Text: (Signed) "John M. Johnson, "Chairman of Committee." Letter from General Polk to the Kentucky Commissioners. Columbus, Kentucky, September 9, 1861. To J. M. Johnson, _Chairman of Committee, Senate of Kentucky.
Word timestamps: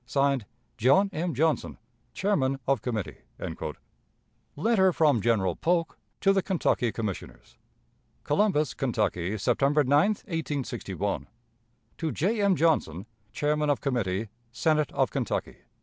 (Signed) 0.07 0.45
"John 0.79 1.09
M. 1.13 1.35
Johnson, 1.35 1.77
"Chairman 2.11 2.57
of 2.67 2.81
Committee." 2.81 3.17
Letter 4.55 4.91
from 4.93 5.21
General 5.21 5.55
Polk 5.55 5.95
to 6.21 6.33
the 6.33 6.41
Kentucky 6.41 6.91
Commissioners. 6.91 7.55
Columbus, 8.23 8.73
Kentucky, 8.73 9.37
September 9.37 9.83
9, 9.83 9.93
1861. 10.07 11.27
To 11.99 12.11
J. 12.11 12.41
M. 12.41 12.55
Johnson, 12.55 13.05
_Chairman 13.31 13.69
of 13.69 13.79
Committee, 13.79 14.29
Senate 14.51 14.91
of 14.91 15.11
Kentucky. 15.11 15.57